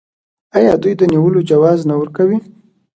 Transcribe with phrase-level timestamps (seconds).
[0.57, 2.39] آیا دوی د نیولو جواز نه ورکوي؟